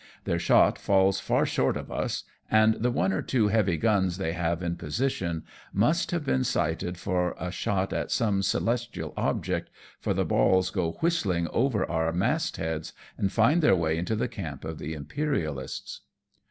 [0.23, 4.33] Their shot falls far short of us, and the one or two heavy guns they
[4.33, 5.43] have in position,
[5.73, 7.53] must have been 224 AMONG TYPHOONS AND PIRATE CRAFT.
[7.53, 9.69] sighted for a shot at some celestial object,
[9.99, 14.27] for the balls go whistling over our mast heads, and find their way into the
[14.27, 16.01] camp of the Imperialists.